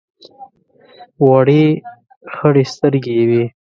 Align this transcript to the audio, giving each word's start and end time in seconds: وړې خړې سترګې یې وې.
وړې 1.27 1.65
خړې 2.33 2.63
سترګې 2.73 3.11
یې 3.19 3.25
وې. 3.29 3.43